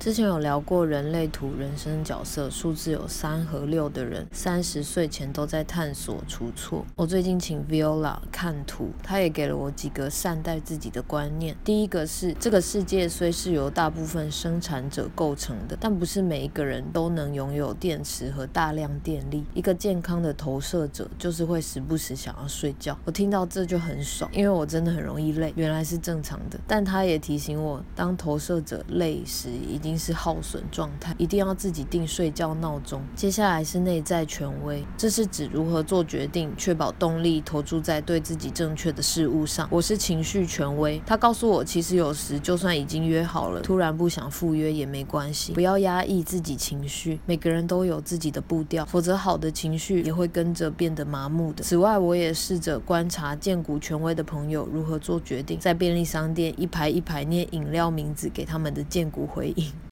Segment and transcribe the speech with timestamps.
[0.00, 6.86] 之前有聊过人类图人生角色，数字有三和六的人，三十岁前都在探索出错。
[6.96, 11.54] 我最近请 Viola 看图，他也给了我几个善待自己的观念。
[11.62, 19.44] 第一个是，这个世界虽是由大部分生产者构成的，但不是每一个人都能拥有电池和大量电力。
[19.52, 22.98] 一个健康的投射者就是会时不时想要睡觉。
[23.04, 26.58] 我听到这就很爽，因为我真的很容易累，原来是正常的。
[26.66, 30.00] 但他也提醒我，当投射者累时，一定定。
[30.00, 33.02] 是耗损状态，一定要自己定睡觉闹钟。
[33.14, 39.68] 接下来是内在权威，这是指如何做决定，确保动力投注在对自己正确的事物上。
[39.70, 47.20] 我是情绪权威，他告诉我，其实有时就算已经约好了，突然不想赴约也没关系，不要压抑自己情绪。
[47.26, 51.62] 每个人都有自己的步调，否则好的情绪也会跟着变得麻木的。
[51.62, 59.70] 此外，我也试着观察荐股权威的朋友如何做决定，在便利商店一排一排念饮料名字给他们的荐股回应。